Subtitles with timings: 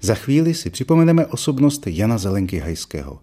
[0.00, 3.20] Za chvíli si připomeneme osobnost Jana Zelenky Hajského.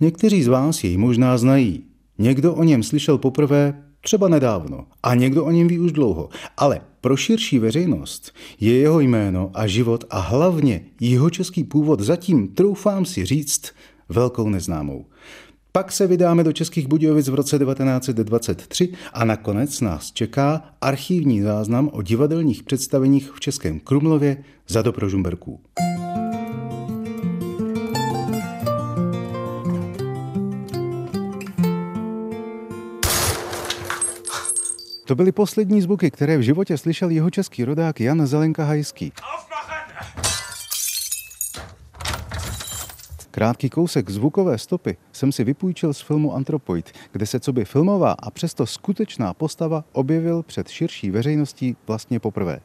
[0.00, 1.84] Někteří z vás jej možná znají.
[2.18, 6.28] Někdo o něm slyšel poprvé třeba nedávno a někdo o něm ví už dlouho.
[6.56, 12.48] Ale pro širší veřejnost je jeho jméno a život a hlavně jeho český původ zatím,
[12.48, 13.72] troufám si říct,
[14.08, 15.06] velkou neznámou.
[15.76, 21.90] Pak se vydáme do Českých Budějovic v roce 1923 a nakonec nás čeká archivní záznam
[21.92, 25.60] o divadelních představeních v Českém Krumlově za doprožumberků.
[35.04, 39.12] To byly poslední zvuky, které v životě slyšel jeho český rodák Jan Zelenka Hajský.
[43.34, 48.12] Krátký kousek zvukové stopy jsem si vypůjčil z filmu Antropoid, kde se co by filmová
[48.12, 52.60] a přesto skutečná postava objevil před širší veřejností vlastně poprvé.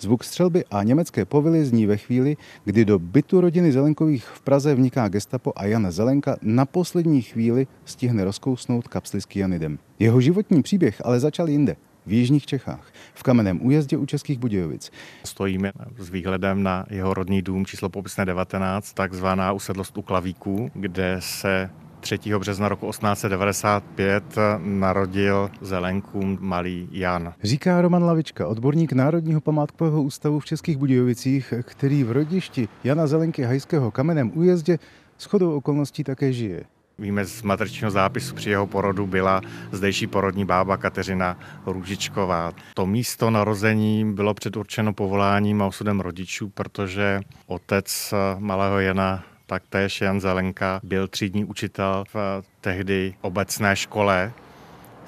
[0.00, 4.74] Zvuk střelby a německé povily zní ve chvíli, kdy do bytu rodiny Zelenkových v Praze
[4.74, 9.78] vniká gestapo a Jan Zelenka na poslední chvíli stihne rozkousnout kapsly s kyanidem.
[9.98, 14.90] Jeho životní příběh ale začal jinde v Jižních Čechách, v kamenném újezdě u Českých Budějovic.
[15.24, 21.16] Stojíme s výhledem na jeho rodný dům číslo popisné 19, takzvaná usedlost u Klavíků, kde
[21.20, 22.18] se 3.
[22.38, 24.24] března roku 1895
[24.58, 27.34] narodil Zelenkům malý Jan.
[27.42, 33.42] Říká Roman Lavička, odborník Národního památkového ústavu v Českých Budějovicích, který v rodišti Jana Zelenky
[33.42, 34.78] Hajského kamenném újezdě
[35.20, 36.64] shodou okolností také žije.
[37.02, 39.40] Víme z matričního zápisu při jeho porodu byla
[39.72, 42.52] zdejší porodní bába Kateřina Růžičková.
[42.74, 50.20] To místo narození bylo předurčeno povoláním a osudem rodičů, protože otec malého Jana taktéž Jan
[50.20, 54.32] Zelenka byl třídní učitel v tehdy obecné škole,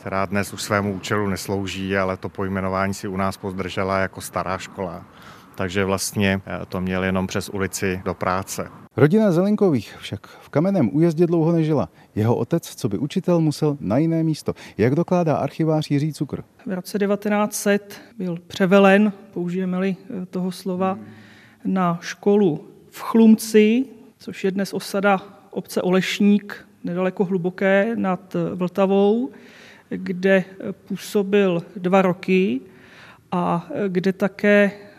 [0.00, 4.58] která dnes už svému účelu neslouží, ale to pojmenování si u nás pozdržela jako stará
[4.58, 5.04] škola.
[5.54, 8.69] Takže vlastně to měl jenom přes ulici do práce.
[8.97, 11.88] Rodina Zelenkových však v kamenném újezdě dlouho nežila.
[12.15, 14.54] Jeho otec, co by učitel, musel na jiné místo.
[14.78, 16.43] Jak dokládá archivář Jiří Cukr?
[16.66, 20.98] V roce 1900 byl převelen, použijeme-li eh, toho slova,
[21.64, 23.84] na školu v Chlumci,
[24.19, 29.31] což je dnes osada obce Olešník, nedaleko hluboké nad eh, Vltavou,
[29.88, 32.60] kde eh, působil dva roky
[33.32, 34.94] a kde také Eh,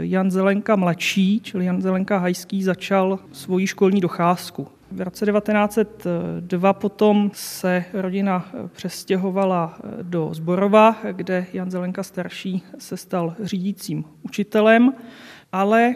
[0.00, 4.68] Jan Zelenka mladší, čili Jan Zelenka Hajský, začal svoji školní docházku.
[4.92, 12.62] V roce 1902 potom se rodina eh, přestěhovala eh, do Zborova, kde Jan Zelenka starší
[12.78, 14.92] se stal řídícím učitelem,
[15.52, 15.94] ale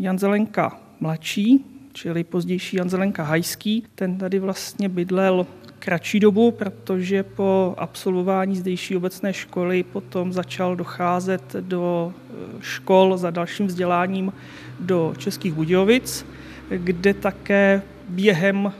[0.00, 5.46] Jan Zelenka mladší, čili pozdější Jan Zelenka Hajský, ten tady vlastně bydlel
[5.78, 13.30] kratší dobu, protože po absolvování zdejší obecné školy potom začal docházet do eh, škol za
[13.30, 14.32] dalším vzděláním
[14.80, 16.26] do Českých Budějovic,
[16.70, 18.72] kde také během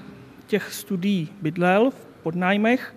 [0.47, 2.94] těch studií bydlel v podnájmech.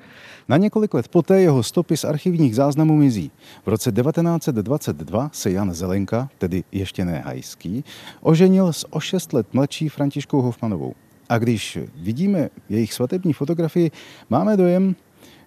[0.49, 3.31] Na několik let poté jeho stopy z archivních záznamů mizí.
[3.65, 7.83] V roce 1922 se Jan Zelenka, tedy ještě ne hajský,
[8.21, 10.93] oženil s o šest let mladší Františkou Hofmanovou.
[11.31, 13.91] A když vidíme jejich svatební fotografii,
[14.29, 14.95] máme dojem,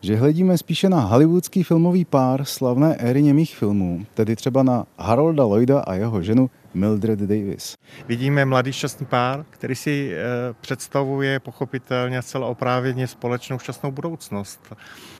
[0.01, 5.45] že hledíme spíše na hollywoodský filmový pár slavné éry němých filmů, tedy třeba na Harolda
[5.45, 7.77] Lloyda a jeho ženu Mildred Davis.
[8.09, 10.19] Vidíme mladý šťastný pár, který si e,
[10.61, 14.75] představuje pochopitelně celé oprávněně společnou šťastnou budoucnost.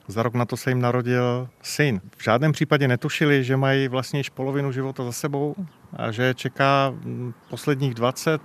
[0.07, 2.01] Za rok na to se jim narodil syn.
[2.17, 5.55] V žádném případě netušili, že mají vlastně již polovinu života za sebou
[5.93, 6.93] a že čeká
[7.49, 8.41] posledních 20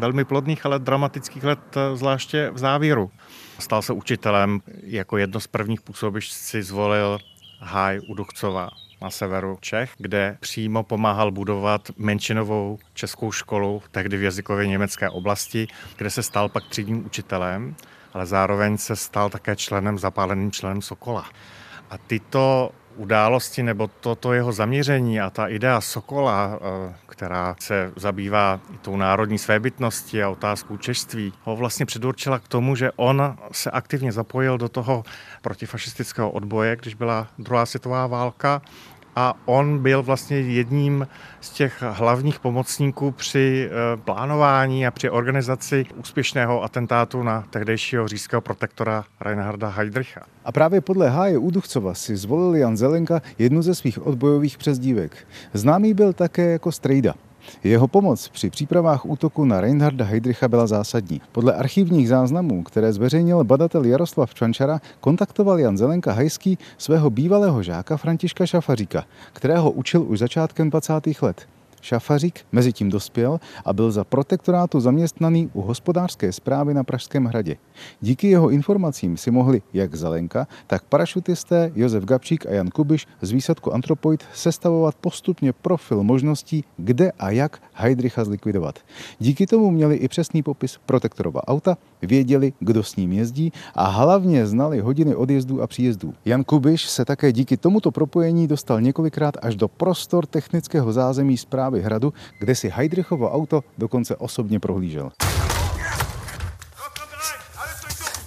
[0.00, 3.10] velmi plodných, ale dramatických let, eh, zvláště v závěru.
[3.58, 7.18] Stal se učitelem, jako jedno z prvních působišť si zvolil
[7.60, 8.70] Háj u Duchcova
[9.02, 15.68] na severu Čech, kde přímo pomáhal budovat menšinovou českou školu, tehdy v jazykově německé oblasti,
[15.96, 17.76] kde se stal pak třídním učitelem,
[18.14, 21.24] ale zároveň se stal také členem, zapáleným členem Sokola.
[21.90, 28.60] A tyto události nebo toto jeho zaměření a ta idea Sokola, eh, která se zabývá
[28.74, 33.70] i tou národní svébytností a otázkou češství, ho vlastně předurčila k tomu, že on se
[33.70, 35.04] aktivně zapojil do toho
[35.42, 38.62] protifašistického odboje, když byla druhá světová válka
[39.16, 41.08] a on byl vlastně jedním
[41.40, 48.40] z těch hlavních pomocníků při eh, plánování a při organizaci úspěšného atentátu na tehdejšího říšského
[48.40, 50.20] protektora Reinharda Heydricha.
[50.44, 55.16] A právě podle Háje Uduchcova si zvolil Jan Zelenka jednu ze svých odbojových přezdívek.
[55.52, 57.14] Známý byl také jako Strejda.
[57.64, 61.20] Jeho pomoc při přípravách útoku na Reinharda Heydricha byla zásadní.
[61.32, 67.96] Podle archivních záznamů, které zveřejnil badatel Jaroslav Čančara, kontaktoval Jan Zelenka Hajský svého bývalého žáka
[67.96, 70.92] Františka Šafaříka, kterého učil už začátkem 20.
[71.22, 71.46] let.
[71.80, 77.56] Šafařík mezi tím dospěl a byl za protektorátu zaměstnaný u hospodářské zprávy na Pražském hradě.
[78.00, 83.30] Díky jeho informacím si mohli jak Zelenka, tak parašutisté Josef Gabčík a Jan Kubiš z
[83.30, 88.78] výsadku Antropoid sestavovat postupně profil možností, kde a jak Heidricha zlikvidovat.
[89.18, 94.46] Díky tomu měli i přesný popis protektorova auta, věděli, kdo s ním jezdí a hlavně
[94.46, 96.14] znali hodiny odjezdů a příjezdů.
[96.24, 101.82] Jan Kubiš se také díky tomuto propojení dostal několikrát až do prostor technického zázemí zprávy
[101.82, 105.10] hradu, kde si Heidrichovo auto dokonce osobně prohlížel.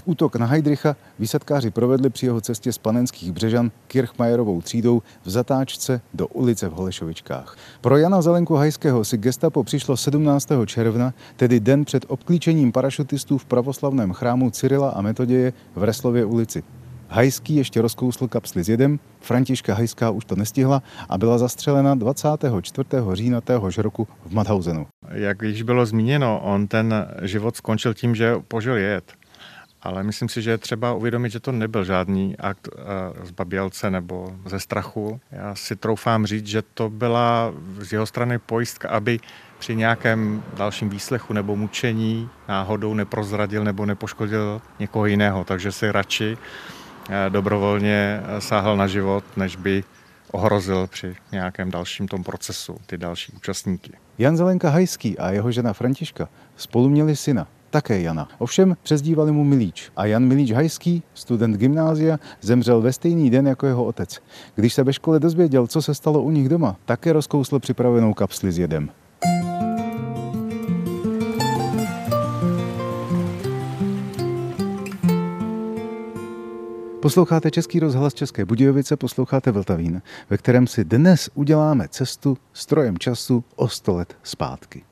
[0.06, 6.02] Útok na Heidricha výsadkáři provedli při jeho cestě z panenských Břežan Kirchmajerovou třídou v zatáčce
[6.14, 7.58] do ulice v Holešovičkách.
[7.82, 10.50] Pro Jana Zelenku Hajského si gestapo přišlo 17.
[10.66, 16.64] června, tedy den před obklíčením parašutistů v pravoslavném chrámu Cyrila a Metoděje v Reslově ulici.
[17.10, 22.90] Hajský ještě rozkousl kapsly s jedem, Františka Hajská už to nestihla a byla zastřelena 24.
[23.14, 24.88] října téhož roku v Mathausenu.
[25.12, 29.14] Jak již bylo zmíněno, on ten život skončil tím, že požil jed.
[29.83, 32.69] Ale myslím si, že je třeba uvědomit, že to nebyl žádný akt
[33.24, 35.19] z babělce nebo ze strachu.
[35.31, 39.19] Já si troufám říct, že to byla z jeho strany pojistka, aby
[39.59, 45.44] při nějakém dalším výslechu nebo mučení náhodou neprozradil nebo nepoškodil někoho jiného.
[45.44, 46.38] Takže si radši
[47.30, 49.83] dobrovolně sáhl na život, než by
[50.31, 53.91] ohrozil při nějakém dalším tom procesu ty další účastníky.
[54.18, 58.28] Jan Zelenka Hajský a jeho žena Františka spolu měli syna, také Jana.
[58.38, 59.92] Ovšem přezdívali mu Milíč.
[59.96, 64.20] A Jan Milíč Hajský, student gymnázia, zemřel ve stejný den jako jeho otec.
[64.56, 68.52] Když se ve škole dozvěděl, co se stalo u nich doma, také rozkousl připravenou kapsli
[68.52, 68.90] s jedem.
[77.02, 83.44] Posloucháte Český rozhlas České Budějovice, posloucháte Vltavín, ve kterém si dnes uděláme cestu strojem času
[83.56, 84.84] o 100 let zpátky.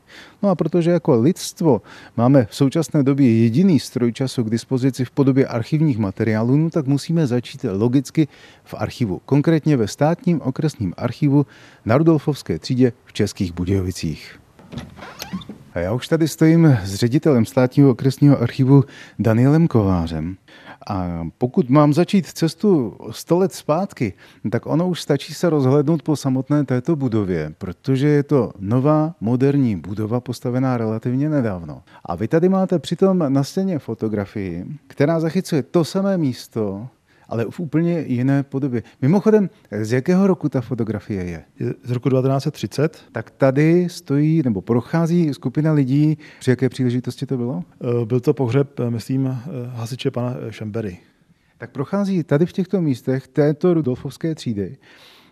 [0.44, 1.81] No a protože jako lidstvo
[2.18, 6.88] máme v současné době jediný stroj času k dispozici v podobě archivních materiálů, no tak
[6.88, 8.28] musíme začít logicky
[8.63, 11.46] v archivu, konkrétně ve státním okresním archivu
[11.86, 14.40] na Rudolfovské třídě v Českých Budějovicích.
[15.74, 18.84] A já už tady stojím s ředitelem státního okresního archivu
[19.19, 20.38] Danielem Kovářem.
[20.88, 24.13] A pokud mám začít cestu 100 let zpátky,
[24.51, 29.75] tak ono už stačí se rozhlednout po samotné této budově, protože je to nová moderní
[29.75, 31.81] budova postavená relativně nedávno.
[32.06, 36.88] A vy tady máte přitom na stěně fotografii, která zachycuje to samé místo,
[37.31, 38.83] ale v úplně jiné podobě.
[39.01, 39.50] Mimochodem,
[39.81, 41.44] z jakého roku ta fotografie je?
[41.83, 43.04] z roku 1930.
[43.12, 46.18] Tak tady stojí nebo prochází skupina lidí.
[46.39, 47.63] Při jaké příležitosti to bylo?
[47.81, 49.38] Eh, byl to pohřeb, eh, myslím, eh,
[49.68, 50.98] hasiče pana Šembery.
[51.57, 54.77] Tak prochází tady v těchto místech této Rudolfovské třídy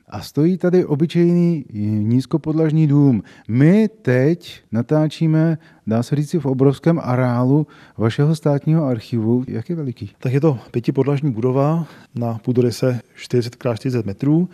[0.10, 1.66] a stojí tady obyčejný
[2.04, 3.24] nízkopodlažní dům.
[3.48, 9.44] My teď natáčíme, dá se říct, v obrovském areálu vašeho státního archivu.
[9.48, 10.12] Jak je veliký?
[10.20, 14.50] Tak je to pětipodlažní budova na půdoryse 40 x 40 metrů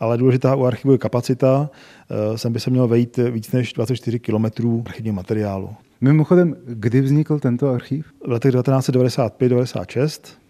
[0.00, 1.70] ale důležitá u archivu je kapacita.
[2.10, 4.44] Eh, sem by se mělo vejít víc než 24 km
[4.86, 5.70] archivního materiálu.
[6.00, 8.06] Mimochodem, kdy vznikl tento archiv?
[8.26, 10.43] V letech 1995-96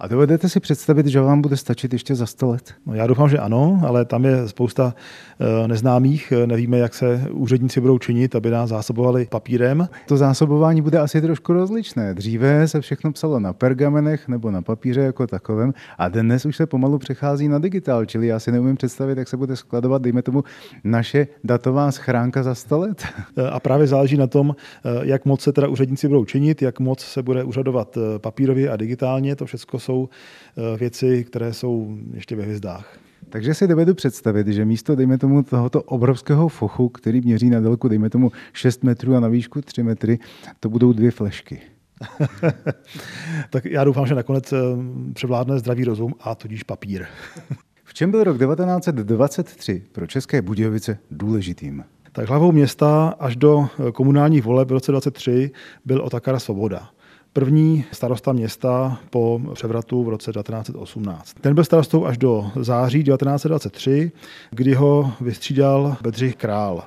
[0.00, 2.74] a dovedete si představit, že vám bude stačit ještě za 100 let?
[2.86, 4.94] No já doufám, že ano, ale tam je spousta
[5.40, 6.32] eh, neznámých.
[6.46, 9.88] Nevíme, jak se úředníci budou činit, aby nás zásobovali papírem.
[10.06, 12.14] To zásobování bude asi trošku rozličné.
[12.14, 16.66] Dříve se všechno psalo na pergamenech nebo na papíře jako takovém a dnes už se
[16.66, 20.44] pomalu přechází na digitál, čili já si neumím představit, jak se bude skladovat, dejme tomu,
[20.84, 23.04] naše datová schránka za 100 let.
[23.38, 26.80] Eh, a právě záleží na tom, eh, jak moc se teda úředníci budou činit, jak
[26.80, 29.36] moc se bude úřadovat papírově a digitálně.
[29.36, 32.98] To všechno jsou eh, věci, které jsou ještě ve hvězdách.
[33.28, 37.88] Takže si dovedu představit, že místo, dejme tomu, tohoto obrovského fochu, který měří na délku,
[37.88, 40.18] dejme tomu, 6 metrů a na výšku 3 metry,
[40.60, 41.60] to budou dvě flešky.
[43.50, 44.56] tak já doufám, že nakonec eh,
[45.12, 47.06] převládne zdravý rozum a tudíž papír.
[47.84, 51.84] v čem byl rok 1923 pro České Budějovice důležitým?
[52.12, 55.50] Tak hlavou města až do eh, komunálních voleb v roce 23
[55.84, 56.90] byl Otakara Svoboda.
[57.32, 61.34] První starosta města po převratu v roce 1918.
[61.40, 64.12] Ten byl starostou až do září 1923,
[64.50, 66.84] kdy ho vystřídal Bedřich Král.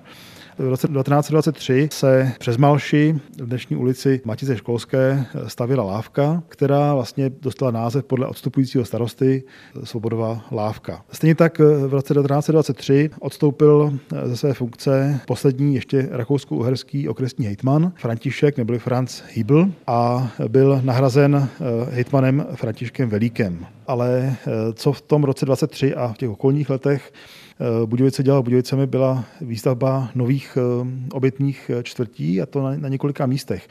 [0.62, 7.30] V roce 1923 se přes Malši v dnešní ulici Matice Školské stavila lávka, která vlastně
[7.30, 9.44] dostala název podle odstupujícího starosty
[9.84, 11.04] Svobodová lávka.
[11.12, 18.58] Stejně tak v roce 1923 odstoupil ze své funkce poslední ještě rakousko-uherský okresní hejtman František
[18.58, 21.50] neboli Franz Hibl a byl nahrazen
[21.92, 23.66] hejtmanem Františkem Velíkem.
[23.88, 24.36] Ale
[24.74, 27.12] co v tom roce 23 a v těch okolních letech
[27.51, 27.51] Eh,
[27.86, 33.26] Budějovice dělala Budějovicemi, byla výstavba nových eh, obytných eh, čtvrtí a to na, na několika
[33.26, 33.68] místech.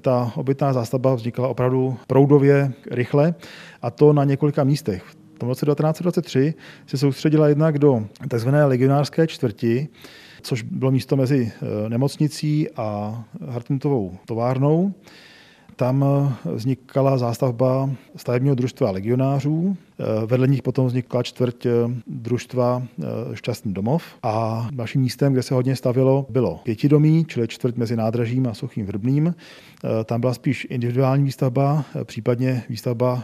[0.00, 3.34] Ta obytná zástavba vznikala opravdu proudově, rychle
[3.82, 5.02] a to na několika místech.
[5.34, 6.54] V tom roce 1923
[6.86, 8.48] se soustředila jednak do tzv.
[8.48, 9.88] legionářské čtvrti,
[10.42, 11.52] což bylo místo mezi
[11.88, 14.94] nemocnicí a Hartmutovou továrnou.
[15.78, 21.70] Tam eh, vznikala zástavba stavebního družstva legionářů, eh, vedle nich potom vznikla čtvrť eh,
[22.06, 22.82] družstva
[23.34, 28.46] Šťastný domov a dalším místem, kde se hodně stavilo, bylo pětidomí, čili čtvrť mezi nádražím
[28.46, 29.34] a Suchým Vrbným.
[30.04, 33.22] Tam byla spíš individuální výstavba, případně výstavba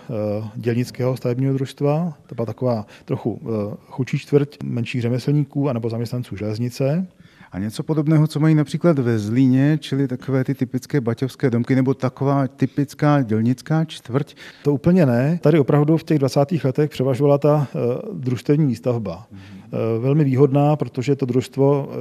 [0.56, 2.14] dělnického stavebního družstva.
[2.26, 3.40] To byla taková trochu
[3.88, 7.06] chudší čtvrť menších řemeslníků anebo zaměstnanců železnice.
[7.54, 11.94] A něco podobného, co mají například ve Zlíně, čili takové ty typické baťovské domky nebo
[11.94, 14.34] taková typická dělnická čtvrť?
[14.62, 15.38] To úplně ne.
[15.42, 16.40] Tady opravdu v těch 20.
[16.64, 19.26] letech převažovala ta uh, družstevní výstavba.
[19.32, 19.96] Mm-hmm.
[19.96, 21.94] Uh, velmi výhodná, protože to družstvo uh,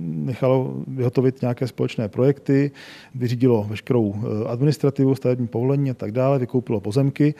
[0.00, 2.70] nechalo vyhotovit nějaké společné projekty,
[3.14, 4.14] vyřídilo veškerou
[4.48, 7.34] administrativu, stavební povolení a tak dále, vykoupilo pozemky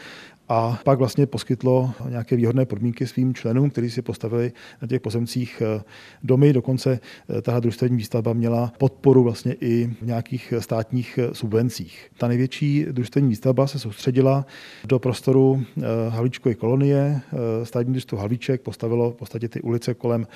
[0.49, 4.53] a pak vlastně poskytlo nějaké výhodné podmínky svým členům, kteří si postavili
[4.83, 5.83] na těch pozemcích eh,
[6.23, 6.53] domy.
[6.53, 7.01] Dokonce
[7.39, 12.11] eh, ta družstevní výstavba měla podporu vlastně i v nějakých státních eh, subvencích.
[12.19, 14.47] Ta největší družstevní výstavba se soustředila
[14.85, 15.65] do prostoru
[16.09, 17.21] Havlíčkové kolonie.
[17.63, 20.27] Státní družstvo Havlíček postavilo v podstatě ty ulice kolem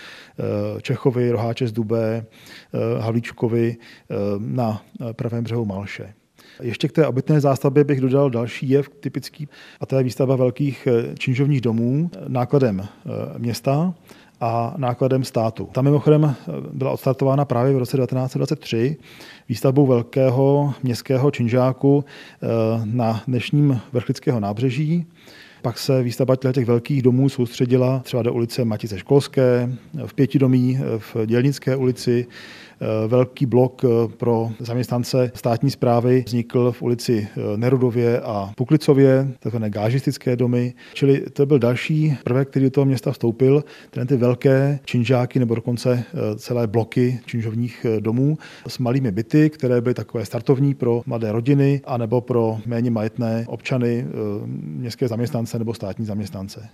[0.83, 2.26] Čechovy, Roháče z Dubé,
[3.00, 3.76] Havlíčkovy
[4.38, 4.83] na
[5.16, 6.14] pravém břehu Malše.
[6.62, 9.49] Ještě k té obytné zástavbě bych dodal další jev typický,
[9.81, 13.95] a to je výstavba velkých eh, činžovních domů nákladem eh, města
[14.40, 15.69] a nákladem státu.
[15.73, 18.97] Ta mimochodem eh, byla odstartována právě v roce 1923
[19.49, 22.04] výstavbou velkého městského činžáku
[22.85, 25.07] na dnešním Vrchlického nábřeží.
[25.62, 29.73] Pak se výstavba těch velkých domů soustředila třeba do ulice Matice Školské,
[30.07, 32.26] v Pětidomí, v Dělnické ulici,
[32.72, 32.72] Eh,
[33.07, 39.71] velký blok eh, pro zaměstnance státní zprávy vznikl v ulici eh, Nerudově a Puklicově, takzvané
[39.71, 40.75] gážistické domy.
[40.95, 45.55] Čili to byl další prvek, který do toho města vstoupil, ten ty velké činžáky nebo
[45.55, 46.05] dokonce
[46.37, 52.21] celé bloky činžovních domů s malými byty, které byly takové startovní pro mladé rodiny anebo
[52.21, 54.07] pro méně majetné občany,
[54.62, 56.69] městské zaměstnance nebo státní zaměstnance.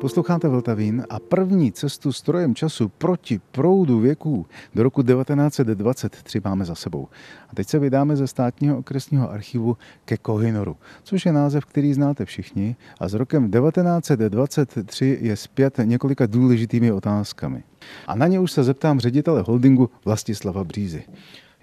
[0.00, 6.74] Posloucháte Vltavín a první cestu strojem času proti proudu věků do roku 1923 máme za
[6.74, 7.08] sebou.
[7.48, 12.24] A teď se vydáme ze státního okresního archivu ke Kohinoru, což je název, který znáte
[12.24, 17.62] všichni a s rokem 1923 je zpět několika důležitými otázkami.
[18.06, 21.04] A na ně už se zeptám ředitele holdingu Vlastislava Břízy.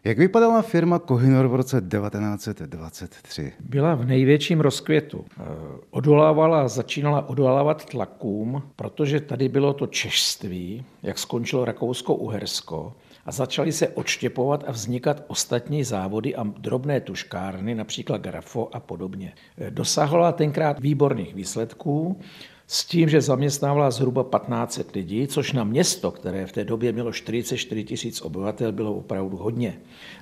[0.05, 3.53] Jak vypadala firma Kohinor v roce 1923?
[3.59, 5.25] Byla v největším rozkvětu.
[5.39, 5.43] Eh,
[5.89, 12.93] odolávala, začínala odolávat tlakům, protože tady bylo to češství, jak skončilo Rakousko-Uhersko,
[13.25, 19.33] a začaly se odštěpovat a vznikat ostatní závody a drobné tuškárny, například Grafo a podobně.
[19.57, 22.19] Eh, dosáhla tenkrát výborných výsledků,
[22.67, 27.11] s tím, že zaměstnávala zhruba 1500 lidí, což na město, které v té době mělo
[27.11, 29.77] 44 tisíc obyvatel, bylo opravdu hodně.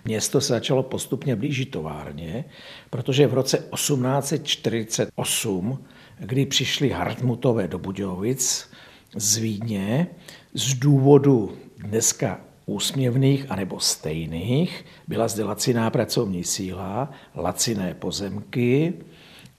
[0.05, 2.45] Město se začalo postupně blížit továrně,
[2.89, 5.83] protože v roce 1848,
[6.19, 8.69] kdy přišli Hartmutové do Budějovic
[9.15, 10.07] z Vídně,
[10.53, 18.93] z důvodu dneska úsměvných anebo stejných, byla zde laciná pracovní síla, laciné pozemky,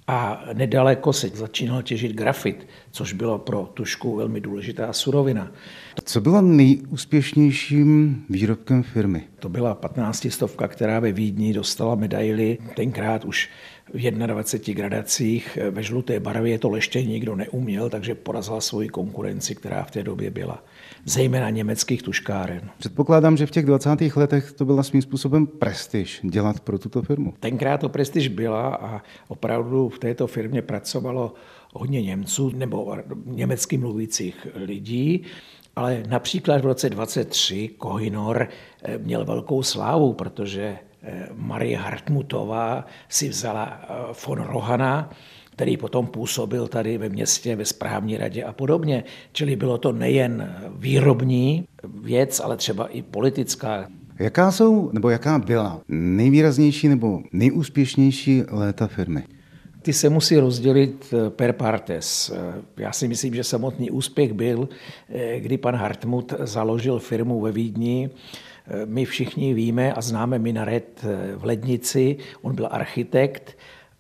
[0.06, 5.52] a nedaleko se začínal těžit grafit, což bylo pro tušku velmi důležitá surovina.
[6.04, 9.23] Co bylo nejúspěšnějším výrobkem firmy?
[9.38, 13.50] To byla 15 stovka, která ve Vídni dostala medaily, tenkrát už
[13.92, 19.84] v 21 gradacích ve žluté barvě to leště nikdo neuměl, takže porazila svoji konkurenci, která
[19.84, 20.64] v té době byla
[21.04, 22.70] zejména německých tuškáren.
[22.78, 24.16] Předpokládám, že v těch 20.
[24.16, 27.34] letech to byla svým způsobem prestiž dělat pro tuto firmu.
[27.40, 31.34] Tenkrát to prestiž byla a opravdu v této firmě pracovalo
[31.72, 35.22] hodně Němců nebo německy mluvících lidí.
[35.76, 38.48] Ale například v roce 23 Kohinor
[38.82, 40.93] eh, měl velkou slávu, protože eh,
[41.34, 43.80] Marie Hartmutová si vzala
[44.26, 45.11] von Rohana,
[45.52, 49.04] který potom působil tady ve městě, ve správní radě a podobně.
[49.32, 51.68] Čili bylo to nejen výrobní
[52.02, 53.88] věc, ale třeba i politická.
[54.18, 59.25] Jaká jsou, nebo jaká byla nejvýraznější nebo nejúspěšnější léta firmy?
[59.82, 62.32] Ty se musí rozdělit eh, per partes.
[62.34, 64.68] Eh, já si myslím, že samotný úspěch byl,
[65.08, 68.11] eh, kdy pan Hartmut založil firmu ve Vídni.
[68.85, 71.04] My všichni víme a známe minaret
[71.37, 72.16] v Lednici.
[72.42, 73.59] On byl architekt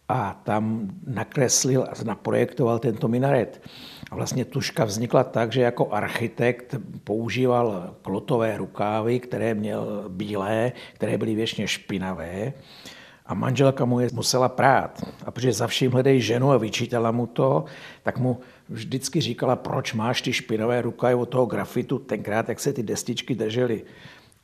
[0.08, 3.62] a tam nakreslil a naprojektoval tento minaret.
[4.10, 11.18] A vlastně tuška vznikla tak, že jako architekt používal klotové rukávy, které měl bílé, které
[11.18, 12.52] byly věčně špinavé
[13.26, 15.02] a manželka mu je musela prát.
[15.24, 17.64] A protože za vším hledej ženu a vyčítala mu to,
[18.02, 22.72] tak mu vždycky říkala, proč máš ty špinavé rukaje od toho grafitu, tenkrát, jak se
[22.72, 23.82] ty destičky držely.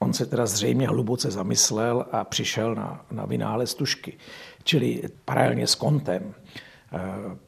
[0.03, 4.19] On se teda zřejmě hluboce zamyslel a přišel na, na vynález tušky,
[4.65, 6.35] čili paralelně s kontem.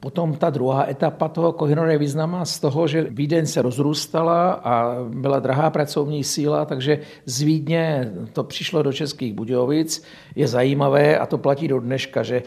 [0.01, 4.95] Potom ta druhá etapa toho Kohinor je významná z toho, že Vídeň se rozrůstala a
[5.09, 10.03] byla drahá pracovní síla, takže z Vídně to přišlo do Českých Budějovic.
[10.35, 12.43] Je zajímavé a to platí do dneška, že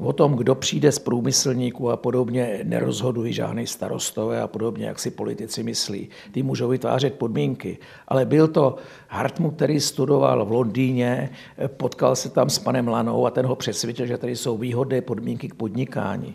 [0.00, 5.10] O tom, kdo přijde z průmyslníků a podobně, nerozhodují žádný starostové a podobně, jak si
[5.10, 6.08] politici myslí.
[6.32, 7.78] Ty můžou vytvářet podmínky.
[8.08, 8.76] Ale byl to
[9.08, 11.30] Hartmut, který studoval v Londýně,
[11.66, 15.48] potkal se tam s panem Lanou a ten ho přesvědčil, že tady jsou výhodné podmínky
[15.48, 16.34] k podnikání.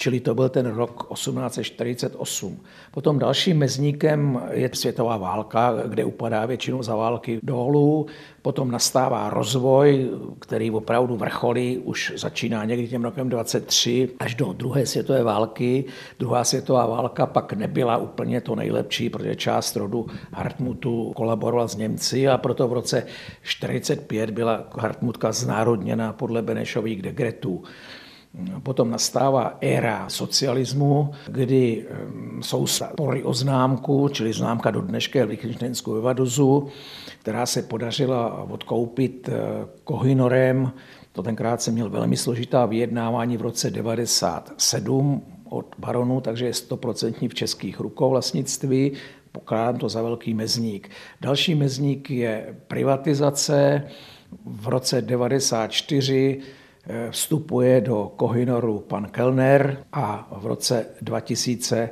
[0.00, 2.60] Čili to byl ten rok 1848.
[2.90, 8.06] Potom dalším mezníkem je světová válka, kde upadá většinou za války dolů.
[8.42, 14.86] Potom nastává rozvoj, který opravdu vrcholí, už začíná někdy tím rokem 23 až do druhé
[14.86, 15.84] světové války.
[16.18, 22.28] Druhá světová válka pak nebyla úplně to nejlepší, protože část rodu Hartmutu kolaborovala s Němci
[22.28, 23.06] a proto v roce
[23.42, 27.64] 45 byla Hartmutka znárodněna podle Benešových dekretů.
[28.62, 31.86] Potom nastává éra socialismu, kdy
[32.40, 36.68] jsou spory o známku, čili známka do dneška Lichtensteinskou Evadozu,
[37.20, 39.40] která se podařila odkoupit eh,
[39.84, 40.72] Kohinorem.
[41.12, 47.28] To tenkrát se měl velmi složitá vyjednávání v roce 97 od baronu, takže je stoprocentní
[47.28, 48.92] v českých rukou vlastnictví.
[49.32, 50.90] Pokládám to za velký mezník.
[51.20, 53.82] Další mezník je privatizace.
[54.44, 56.67] V roce 94 Eh,
[57.10, 61.90] vstupuje do Kohinoru pan Kellner a v roce 2000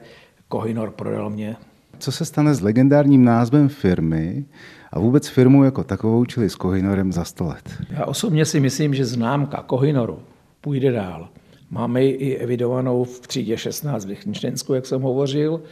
[0.48, 1.56] Kohinor prodal mě.
[1.98, 4.44] Co se stane s legendárním názvem firmy
[4.92, 7.70] a vůbec firmou jako takovou, čili s Kohinorem za 100 let?
[7.90, 10.18] Já osobně si myslím, že známka Kohinoru
[10.60, 11.28] půjde dál.
[11.70, 15.62] Máme ji i evidovanou v třídě 16 v Lichtensteinsku, jak jsem hovořil.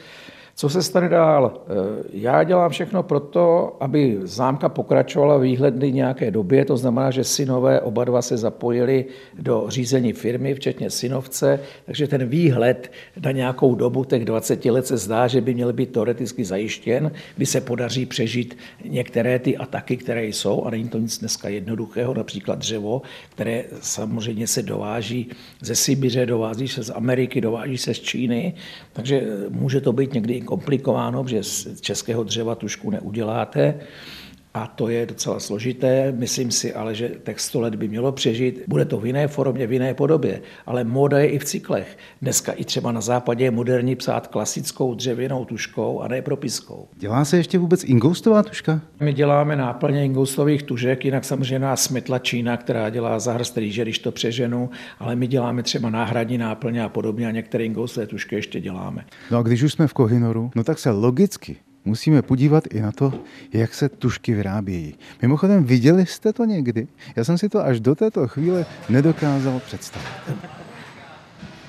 [0.57, 1.61] Co se stane dál?
[1.67, 7.25] Eh, já dělám všechno pro to, aby zámka pokračovala výhledny nějaké době, to znamená, že
[7.25, 9.05] synové oba dva se zapojili
[9.38, 12.93] do řízení firmy, včetně synovce, takže ten výhled
[13.25, 17.47] na nějakou dobu, těch 20 let se zdá, že by měl být teoreticky zajištěn, by
[17.47, 22.59] se podaří přežít některé ty ataky, které jsou, a není to nic dneska jednoduchého, například
[22.59, 28.55] dřevo, které samozřejmě se dováží ze Sibiře, dováží se z Ameriky, dováží se z Číny,
[28.93, 33.81] takže může to být někdy komplikováno, že z českého dřeva tušku neuděláte.
[34.55, 36.12] A to je docela složité.
[36.12, 38.62] Myslím si ale, že těch 100 let by mělo přežít.
[38.69, 40.40] Bude to v jiné formě, v jiné podobě.
[40.67, 41.99] Ale moda je i v cyklech.
[42.23, 46.88] Dneska i třeba na západě je moderní psát klasickou dřevěnou tuškou a ne propiskou.
[46.97, 48.81] Dělá se ještě vůbec ingoustová tuška?
[49.01, 53.99] My děláme náplně ingoustových tužek, jinak samozřejmě nás smetla Čína, která dělá zahrst rýže, když
[53.99, 58.61] to přeženu, ale my děláme třeba náhradní náplně a podobně a některé ingoustové tušky ještě
[58.61, 59.05] děláme.
[59.31, 62.92] No a když už jsme v Kohinoru, no tak se logicky musíme podívat i na
[62.92, 63.12] to,
[63.53, 64.94] jak se tušky vyrábějí.
[65.23, 66.87] Mimochodem, viděli jste to někdy?
[67.16, 70.09] Já jsem si to až do této chvíle nedokázal představit.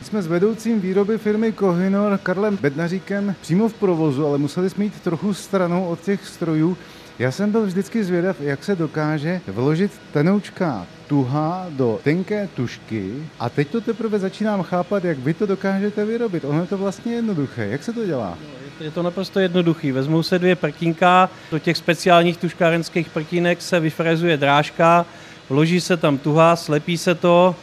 [0.01, 5.01] Jsme s vedoucím výroby firmy Kohinor Karlem Bednaříkem přímo v provozu, ale museli jsme jít
[5.01, 6.77] trochu stranou od těch strojů.
[7.19, 13.49] Já jsem byl vždycky zvědav, jak se dokáže vložit tenoučká tuha do tenké tušky a
[13.49, 16.45] teď to teprve začínám chápat, jak vy to dokážete vyrobit.
[16.45, 17.67] Ono je to vlastně jednoduché.
[17.67, 18.37] Jak se to dělá?
[18.79, 19.91] Je to naprosto jednoduchý.
[19.91, 25.05] Vezmou se dvě prkínka, do těch speciálních tuškárenských prkínek se vyfrezuje drážka,
[25.49, 27.55] vloží se tam tuha, slepí se to,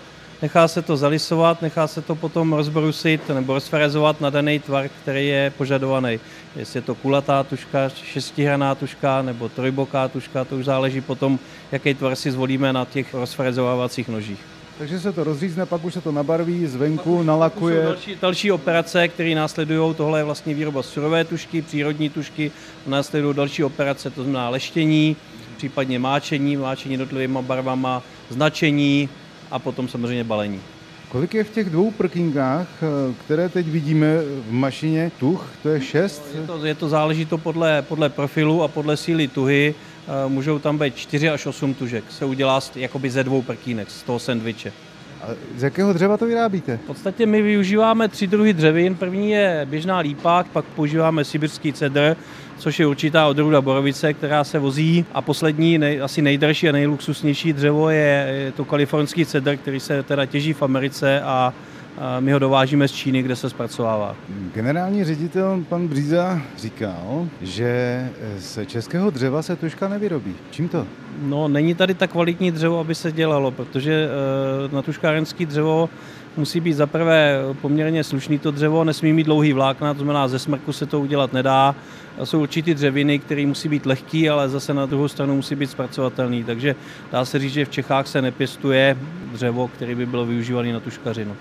[0.43, 5.29] nechá se to zalisovat, nechá se to potom rozbrusit nebo rozfrezovat na daný tvar, který
[5.29, 6.21] je požadovaný.
[6.57, 11.39] Jestli je to kulatá tuška, šestihraná tuška nebo trojboká tuška, to už záleží potom,
[11.73, 14.62] jaký tvar si zvolíme na těch rozfrezovávacích nožích.
[14.83, 17.83] Takže se to rozřízne, pak už se to nabarví zvenku, nalakuje.
[17.83, 22.51] Další, další operace, které následují, tohle je vlastně výroba surové tušky, přírodní tušky,
[22.87, 25.17] následují další operace, to znamená leštění,
[25.57, 29.09] případně máčení, máčení jednotlivými barvama, značení
[29.51, 30.61] a potom samozřejmě balení.
[31.09, 34.17] Kolik je v těch dvou prkínkách, eh, které teď vidíme
[34.49, 36.23] v mašině, tuch, to je šest?
[36.35, 39.75] Je to, je to záleží to podle, podle profilu a podle síly tuhy.
[40.09, 42.05] Eh, můžou tam být 4 až 8 tužek.
[42.11, 44.73] Se udělá z, jakoby ze dvou prkínek, z toho sandviče.
[45.23, 46.77] A z jakého dřeva to vyrábíte?
[46.77, 48.95] V podstatě my využíváme tři druhy dřevin.
[48.95, 52.17] První je běžná lípák, pak používáme sibirský cedr,
[52.59, 55.05] což je určitá odrůda borovice, která se vozí.
[55.13, 60.03] A poslední, nej, asi nejdražší a nejluxusnější dřevo je, je to kalifornský cedr, který se
[60.03, 61.55] teda těží v Americe a
[62.21, 64.17] my ho dovážíme z Číny, kde se zpracovává.
[64.55, 70.35] Generální ředitel pan Bříza říkal, že z českého dřeva se tuška nevyrobí.
[70.51, 70.87] Čím to?
[71.23, 74.09] No, není tady tak kvalitní dřevo, aby se dělalo, protože
[74.69, 75.89] eh, na tuškárenský dřevo
[76.37, 80.73] musí být zaprvé poměrně slušný to dřevo, nesmí mít dlouhý vlákna, to znamená ze smrku
[80.73, 81.75] se to udělat nedá.
[82.19, 85.71] A jsou určitý dřeviny, které musí být lehký, ale zase na druhou stranu musí být
[85.71, 86.45] zpracovatelný.
[86.45, 86.75] Takže
[87.13, 88.97] dá se říct, že v Čechách se nepěstuje
[89.33, 91.37] dřevo, který by bylo využívaný na tuškařinu.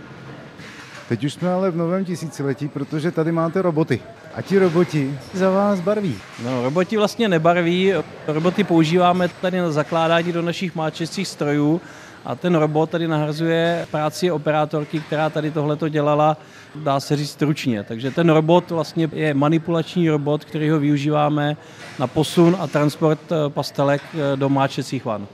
[1.12, 4.02] Teď už jsme ale v novém tisíciletí, protože tady máte roboty.
[4.36, 6.16] A ti roboti za vás barví.
[6.44, 7.94] No, roboti vlastně nebarví.
[8.28, 11.82] Roboty používáme tady na zakládání do našich máčecích strojů
[12.26, 16.38] a ten robot tady nahrazuje práci operátorky, která tady tohleto dělala,
[16.76, 17.84] dá se říct stručně.
[17.84, 21.58] Takže ten robot vlastně je manipulační robot, který ho využíváme
[22.00, 25.28] na posun a transport eh, pastelek eh, do máčecích van.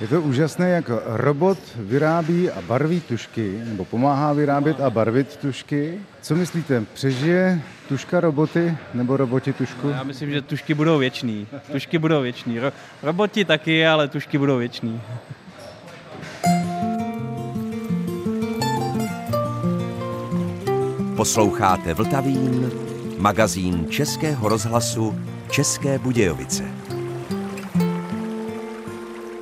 [0.00, 5.98] Je to úžasné, jak robot vyrábí a barví tušky, nebo pomáhá vyrábět a barvit tušky.
[6.22, 9.88] Co myslíte, přežije tuška roboty nebo roboti tušku?
[9.88, 11.46] Já myslím, že tušky budou věčný.
[11.72, 12.60] Tušky budou věčný.
[12.60, 15.00] Ro- roboti taky, ale tušky budou věčný.
[21.16, 22.70] Posloucháte Vltavín,
[23.18, 26.64] magazín Českého rozhlasu České Budějovice.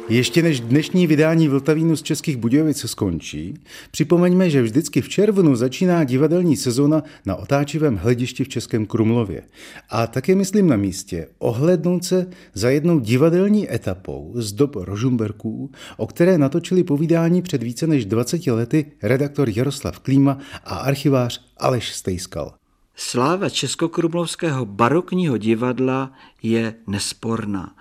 [0.09, 3.55] Ještě než dnešní vydání Vltavínu z Českých Budějovic skončí,
[3.91, 9.43] připomeňme, že vždycky v červnu začíná divadelní sezona na otáčivém hledišti v Českém Krumlově.
[9.91, 16.07] A také myslím na místě ohlednout se za jednou divadelní etapou z dob Rožumberků, o
[16.07, 22.55] které natočili povídání před více než 20 lety redaktor Jaroslav Klíma a archivář Aleš Stejskal.
[22.97, 26.13] Sláva Českokrumlovského barokního divadla
[26.43, 27.75] je nesporná.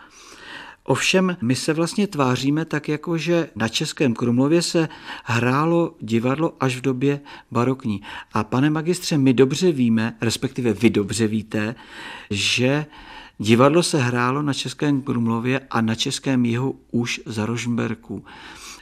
[0.85, 4.89] Ovšem, my se vlastně tváříme tak, jako že na Českém Krumlově se
[5.23, 7.19] hrálo divadlo až v době
[7.51, 8.01] barokní.
[8.33, 11.75] A pane magistře, my dobře víme, respektive vy dobře víte,
[12.29, 12.85] že
[13.37, 18.25] divadlo se hrálo na Českém Krumlově a na Českém jihu už za Rožmberku.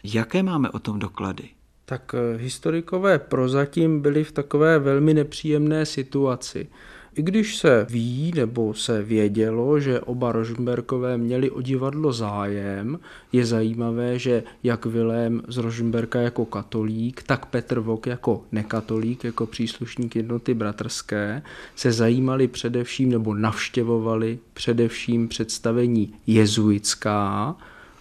[0.03, 1.49] Jaké máme o tom doklady?
[1.85, 6.67] Tak eh, historikové prozatím byli v takové velmi nepříjemné situaci.
[7.15, 12.99] I když se ví nebo se vědělo, že oba Rožmberkové měli o divadlo zájem,
[13.31, 19.45] je zajímavé, že jak Vilém z Rožmberka jako katolík, tak Petr Vok jako nekatolík, jako
[19.45, 21.41] příslušník jednoty bratrské,
[21.75, 27.55] se zajímali především nebo navštěvovali především představení jezuitská,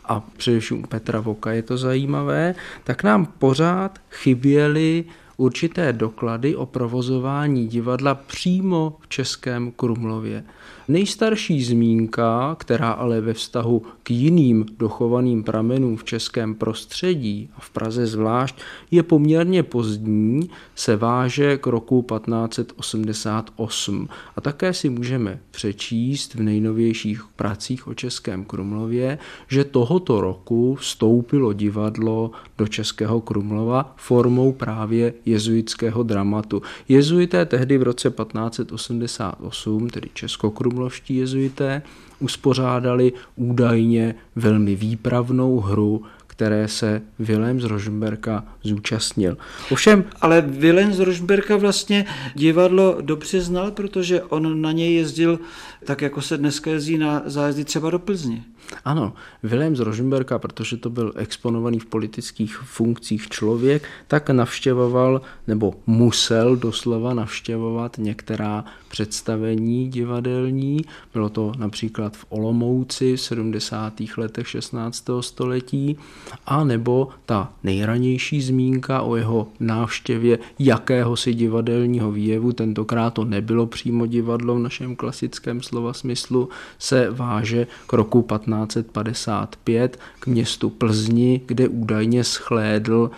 [0.04, 5.04] a především u Petra Voka je to zajímavé, tak nám pořád chyběly
[5.40, 10.44] určité doklady o provozování divadla přímo v Českém Krumlově.
[10.88, 17.70] Nejstarší zmínka, která ale ve vztahu k jiným dochovaným pramenům v českém prostředí a v
[17.70, 18.54] Praze zvlášť
[18.90, 27.24] je poměrně pozdní, se váže k roku 1588 a také si můžeme přečíst v nejnovějších
[27.36, 36.02] pracích o Českém Krumlově, že tohoto roku vstoupilo divadlo do Českého Krumlova formou právě jezuitského
[36.02, 36.62] dramatu.
[36.88, 41.82] Jezuité tehdy v roce 1588, tedy českokrumlovští jezuité,
[42.18, 46.02] uspořádali údajně velmi výpravnou hru,
[46.40, 49.36] které se Vilém z Rožmberka zúčastnil.
[49.70, 55.38] Ovšem, ale Vilém z Rožmberka vlastně divadlo dobře znal, protože on na něj jezdil
[55.84, 58.44] tak, jako se dneska jezdí na zájezdy třeba do Plzně.
[58.84, 65.74] Ano, Vilém z Rožmberka, protože to byl exponovaný v politických funkcích člověk, tak navštěvoval nebo
[65.86, 70.84] musel doslova navštěvovat některá představení divadelní.
[71.12, 73.92] Bylo to například v Olomouci v 70.
[74.16, 75.04] letech 16.
[75.20, 75.98] století
[76.46, 84.06] A nebo ta nejranější zmínka o jeho návštěvě jakéhosi divadelního výjevu, tentokrát to nebylo přímo
[84.06, 91.68] divadlo v našem klasickém slova smyslu, se váže k roku 1555 k městu Plzni, kde
[91.68, 93.10] údajně schlédl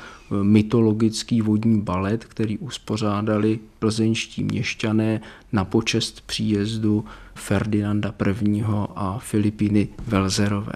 [0.42, 5.20] mytologický vodní balet, který uspořádali plzeňští měšťané
[5.52, 7.04] na počest příjezdu
[7.42, 8.62] Ferdinanda I.
[8.96, 10.72] a Filipiny Velzerové.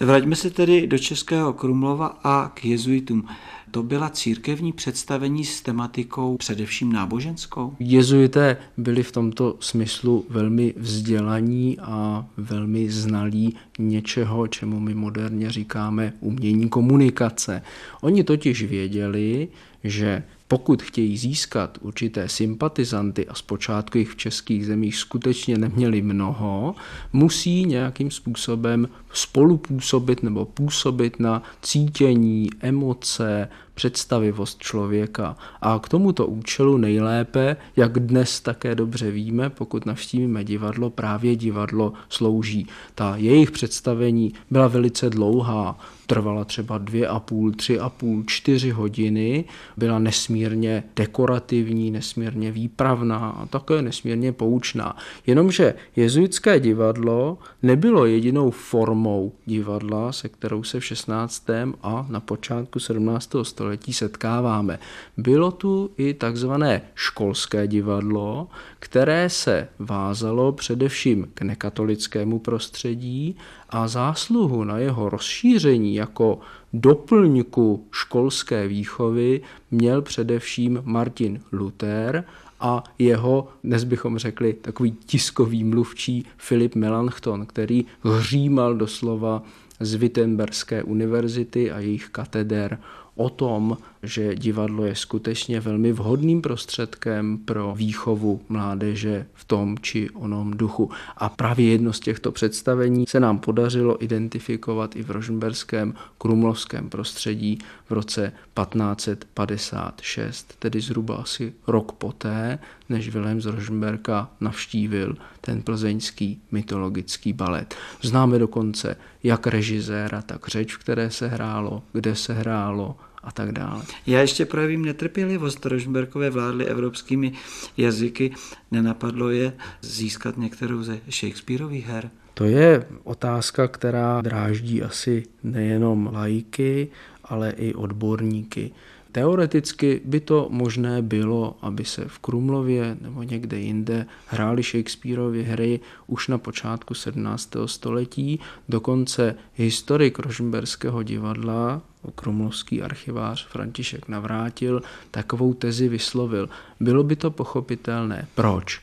[0.00, 3.24] Vraťme se tedy do Českého Krumlova a k jezuitům.
[3.70, 7.74] To byla církevní představení s tematikou především náboženskou?
[7.78, 16.12] Jezuité byli v tomto smyslu velmi vzdělaní a velmi znalí něčeho, čemu my moderně říkáme
[16.20, 17.62] umění komunikace.
[18.00, 19.48] Oni totiž věděli,
[19.84, 26.74] že pokud chtějí získat určité sympatizanty, a zpočátku jich v českých zemích skutečně neměli mnoho,
[27.12, 35.36] musí nějakým způsobem spolupůsobit nebo působit na cítění, emoce, představivost člověka.
[35.60, 41.92] A k tomuto účelu nejlépe, jak dnes také dobře víme, pokud navštívíme divadlo, právě divadlo
[42.08, 42.66] slouží.
[42.94, 48.70] Ta jejich představení byla velice dlouhá, trvala třeba dvě a půl, tři a půl, čtyři
[48.70, 49.44] hodiny,
[49.76, 54.96] byla nesmírně dekorativní, nesmírně výpravná a také nesmírně poučná.
[55.26, 61.50] Jenomže jezuitské divadlo nebylo jedinou formou divadla, se kterou se v 16.
[61.82, 63.30] a na počátku 17.
[63.42, 63.59] století
[63.92, 64.78] setkáváme.
[65.16, 73.36] Bylo tu i takzvané školské divadlo, které se vázalo především k nekatolickému prostředí
[73.70, 76.38] a zásluhu na jeho rozšíření jako
[76.72, 82.24] doplňku školské výchovy měl především Martin Luther
[82.60, 89.42] a jeho, dnes bychom řekli, takový tiskový mluvčí Filip Melanchthon, který hřímal doslova
[89.80, 92.78] z Wittenberské univerzity a jejich kateder
[93.20, 100.10] o tom, že divadlo je skutečně velmi vhodným prostředkem pro výchovu mládeže v tom či
[100.10, 100.90] onom duchu.
[101.16, 107.58] A právě jedno z těchto představení se nám podařilo identifikovat i v rožmberském krumlovském prostředí
[107.88, 116.42] v roce 1556, tedy zhruba asi rok poté, než Vilém z Rožmberka navštívil ten plzeňský
[116.50, 117.74] mytologický balet.
[118.02, 122.96] Známe dokonce jak režiséra, tak řeč, v které se hrálo, kde se hrálo,
[123.30, 123.82] a tak dále.
[124.06, 125.66] Já ještě projevím netrpělivost.
[125.66, 127.32] Rožmberkové vládly evropskými
[127.76, 128.34] jazyky.
[128.70, 132.10] Nenapadlo je získat některou ze Shakespeareových her?
[132.34, 136.88] To je otázka, která dráždí asi nejenom lajky,
[137.24, 138.70] ale i odborníky.
[139.12, 145.80] Teoreticky by to možné bylo, aby se v Krumlově nebo někde jinde hrály Shakespeareovy hry
[146.06, 147.50] už na počátku 17.
[147.66, 148.40] století.
[148.68, 151.82] Dokonce historik Rožmberského divadla,
[152.14, 156.48] krumlovský archivář František Navrátil, takovou tezi vyslovil.
[156.80, 158.28] Bylo by to pochopitelné.
[158.34, 158.80] Proč?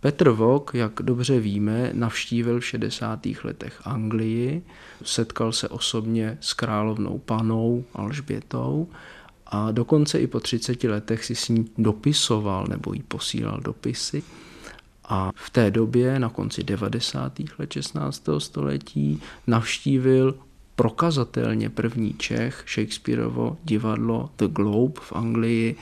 [0.00, 3.26] Petr Vok, jak dobře víme, navštívil v 60.
[3.44, 4.62] letech Anglii,
[5.02, 8.88] setkal se osobně s královnou panou Alžbětou
[9.50, 14.22] a dokonce i po 30 letech si s ní dopisoval nebo jí posílal dopisy.
[15.04, 17.32] A v té době, na konci 90.
[17.58, 18.28] let 16.
[18.38, 20.34] století, navštívil
[20.76, 25.76] prokazatelně první Čech, Shakespeareovo divadlo The Globe v Anglii,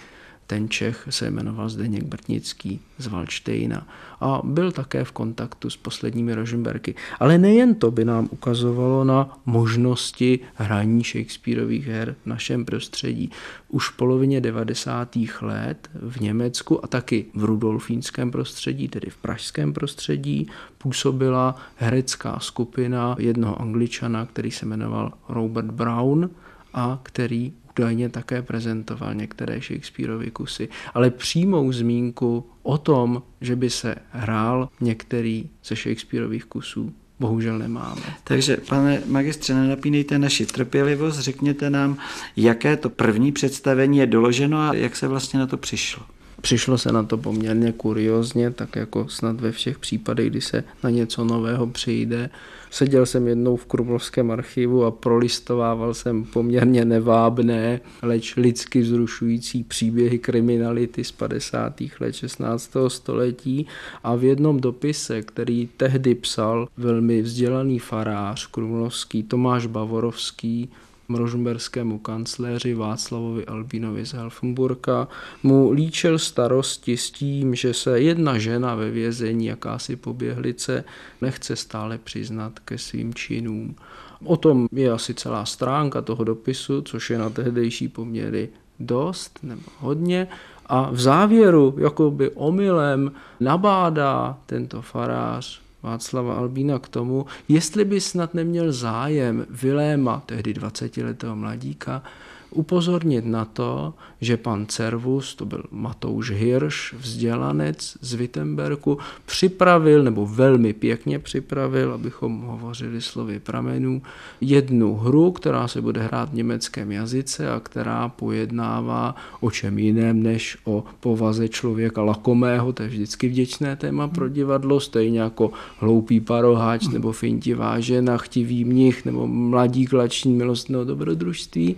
[0.48, 3.86] ten Čech se jmenoval Zdeněk Brtnický z Valštejna
[4.20, 6.94] a byl také v kontaktu s posledními Rožemberky.
[7.20, 13.30] Ale nejen to by nám ukazovalo na možnosti hraní Shakespeareových her v našem prostředí.
[13.68, 15.18] Už v polovině 90.
[15.42, 23.16] let v Německu a taky v rudolfínském prostředí, tedy v pražském prostředí, působila herecká skupina
[23.18, 26.30] jednoho angličana, který se jmenoval Robert Brown
[26.74, 33.70] a který údajně také prezentoval některé Shakespeareovy kusy, ale přímou zmínku o tom, že by
[33.70, 38.02] se hrál některý ze Shakespeareových kusů, bohužel nemáme.
[38.24, 41.96] Takže, pane magistře, nenapínejte naši trpělivost, řekněte nám,
[42.36, 46.02] jaké to první představení je doloženo a jak se vlastně na to přišlo.
[46.40, 50.90] Přišlo se na to poměrně kuriozně, tak jako snad ve všech případech, kdy se na
[50.90, 52.30] něco nového přijde.
[52.70, 60.18] Seděl jsem jednou v Krumlovském archivu a prolistovával jsem poměrně nevábné, leč lidsky vzrušující příběhy
[60.18, 61.80] kriminality z 50.
[62.00, 62.72] let 16.
[62.88, 63.66] století
[64.04, 70.70] a v jednom dopise, který tehdy psal velmi vzdělaný farář krumlovský Tomáš Bavorovský,
[71.16, 75.08] rožmberskému kancléři Václavovi Albínovi z Helfenburka,
[75.42, 80.84] mu líčil starosti s tím, že se jedna žena ve vězení, jakási poběhlice,
[81.20, 83.76] nechce stále přiznat ke svým činům.
[84.24, 88.48] O tom je asi celá stránka toho dopisu, což je na tehdejší poměry
[88.80, 90.28] dost nebo hodně.
[90.66, 98.34] A v závěru, jakoby omylem, nabádá tento farář Václava Albína k tomu, jestli by snad
[98.34, 102.02] neměl zájem Viléma, tehdy 20-letého mladíka,
[102.50, 110.26] upozornit na to, že pan Cervus, to byl Matouš Hirš, vzdělanec z Wittenbergu, připravil, nebo
[110.26, 114.02] velmi pěkně připravil, abychom hovořili slovy pramenů,
[114.40, 120.22] jednu hru, která se bude hrát v německém jazyce a která pojednává o čem jiném,
[120.22, 126.20] než o povaze člověka lakomého, to je vždycky vděčné téma pro divadlo, stejně jako hloupý
[126.20, 131.76] paroháč nebo fintivá žena, chtivý mnich nebo mladí klační milostného dobrodružství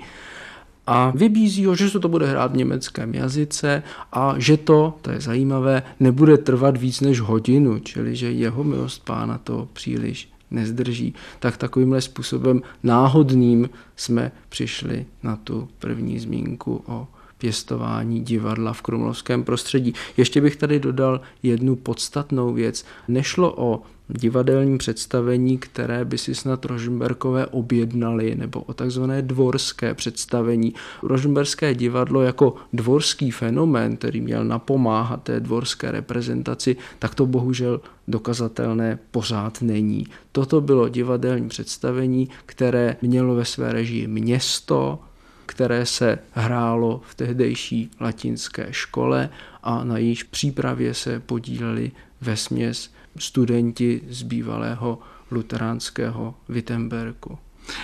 [0.86, 5.10] a vybízí ho, že se to bude hrát v německém jazyce a že to, to
[5.10, 11.14] je zajímavé, nebude trvat víc než hodinu, čili že jeho milost pána to příliš nezdrží.
[11.38, 19.44] Tak takovýmhle způsobem náhodným jsme přišli na tu první zmínku o pěstování divadla v krumlovském
[19.44, 19.94] prostředí.
[20.16, 22.84] Ještě bych tady dodal jednu podstatnou věc.
[23.08, 23.82] Nešlo o
[24.18, 30.74] divadelní představení, které by si snad Rožmberkové objednali, nebo o takzvané dvorské představení.
[31.02, 38.98] Rožmberské divadlo jako dvorský fenomén, který měl napomáhat té dvorské reprezentaci, tak to bohužel dokazatelné
[39.10, 40.06] pořád není.
[40.32, 44.98] Toto bylo divadelní představení, které mělo ve své režii město,
[45.46, 49.30] které se hrálo v tehdejší latinské škole
[49.62, 54.98] a na jejíž přípravě se podíleli ve směs studenti z bývalého
[55.30, 57.38] luteránského Wittenbergu.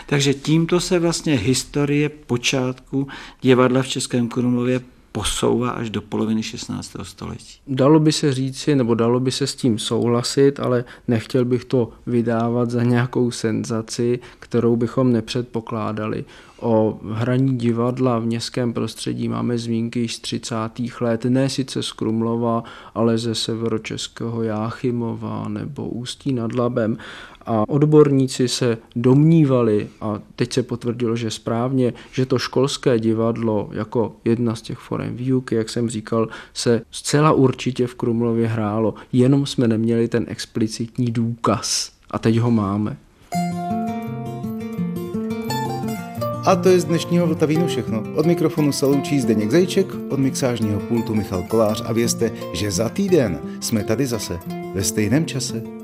[0.06, 3.08] Takže tímto se vlastně historie počátku
[3.42, 4.80] divadla v Českém Krumlově
[5.16, 6.96] posouvá až do poloviny 16.
[7.02, 7.60] století.
[7.66, 11.90] Dalo by se říci, nebo dalo by se s tím souhlasit, ale nechtěl bych to
[12.06, 16.24] vydávat za nějakou senzaci, kterou bychom nepředpokládali.
[16.60, 20.56] O hraní divadla v městském prostředí máme zmínky již z 30.
[21.00, 26.96] let, ne sice z Krumlova, ale ze severočeského Jáchymova nebo Ústí nad Labem.
[27.46, 34.16] A odborníci se domnívali, a teď se potvrdilo, že správně, že to školské divadlo jako
[34.24, 39.46] jedna z těch forem výuky, jak jsem říkal, se zcela určitě v Krumlově hrálo, jenom
[39.46, 41.92] jsme neměli ten explicitní důkaz.
[42.10, 42.96] A teď ho máme.
[46.46, 48.04] A to je z dnešního Vltavínu všechno.
[48.14, 52.88] Od mikrofonu se loučí Zdeněk Zajček, od mixážního pultu Michal Kolář a vězte, že za
[52.88, 54.38] týden jsme tady zase
[54.74, 55.75] ve stejném čase.